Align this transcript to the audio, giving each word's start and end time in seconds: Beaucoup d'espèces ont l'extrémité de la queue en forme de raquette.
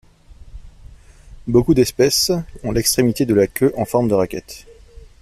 Beaucoup 1.45 1.75
d'espèces 1.75 2.31
ont 2.63 2.71
l'extrémité 2.71 3.27
de 3.27 3.35
la 3.35 3.45
queue 3.45 3.71
en 3.77 3.85
forme 3.85 4.07
de 4.07 4.15
raquette. 4.15 4.65